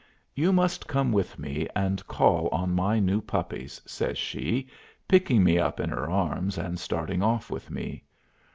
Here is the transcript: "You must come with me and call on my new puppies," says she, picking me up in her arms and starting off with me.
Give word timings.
"You 0.33 0.51
must 0.51 0.87
come 0.87 1.11
with 1.11 1.37
me 1.37 1.67
and 1.75 2.03
call 2.07 2.47
on 2.51 2.73
my 2.73 2.99
new 2.99 3.21
puppies," 3.21 3.79
says 3.85 4.17
she, 4.17 4.67
picking 5.07 5.43
me 5.43 5.59
up 5.59 5.79
in 5.79 5.91
her 5.91 6.09
arms 6.09 6.57
and 6.57 6.79
starting 6.79 7.21
off 7.21 7.51
with 7.51 7.69
me. 7.69 8.05